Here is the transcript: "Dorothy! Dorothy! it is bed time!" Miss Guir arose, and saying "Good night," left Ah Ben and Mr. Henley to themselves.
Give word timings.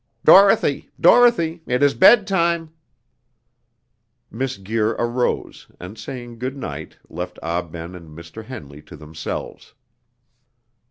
"Dorothy! 0.25 0.89
Dorothy! 0.99 1.61
it 1.67 1.83
is 1.83 1.93
bed 1.93 2.25
time!" 2.25 2.73
Miss 4.31 4.57
Guir 4.57 4.95
arose, 4.97 5.67
and 5.79 5.95
saying 5.95 6.39
"Good 6.39 6.57
night," 6.57 6.97
left 7.07 7.37
Ah 7.43 7.61
Ben 7.61 7.93
and 7.93 8.09
Mr. 8.17 8.45
Henley 8.45 8.81
to 8.81 8.97
themselves. 8.97 9.75